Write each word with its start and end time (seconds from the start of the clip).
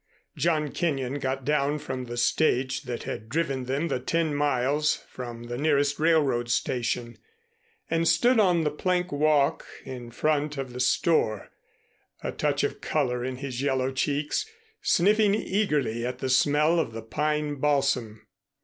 John 0.35 0.71
Kenyon 0.71 1.19
got 1.19 1.45
down 1.45 1.77
from 1.77 2.05
the 2.05 2.17
stage 2.17 2.81
that 2.85 3.03
had 3.03 3.29
driven 3.29 3.65
them 3.65 3.87
the 3.87 3.99
ten 3.99 4.33
miles 4.33 4.95
from 4.95 5.43
the 5.43 5.59
nearest 5.59 5.99
railroad 5.99 6.49
station 6.49 7.19
and 7.87 8.07
stood 8.07 8.39
on 8.39 8.63
the 8.63 8.71
plank 8.71 9.11
walk 9.11 9.63
in 9.85 10.09
front 10.09 10.57
of 10.57 10.73
the 10.73 10.79
store, 10.79 11.51
a 12.23 12.31
touch 12.31 12.63
of 12.63 12.81
color 12.81 13.23
in 13.23 13.35
his 13.35 13.61
yellow 13.61 13.91
cheeks, 13.91 14.49
sniffing 14.81 15.35
eagerly 15.35 16.03
at 16.03 16.17
the 16.17 16.29
smell 16.29 16.79
of 16.79 16.93
the 16.93 17.03
pine 17.03 17.57
balsam. 17.59 18.25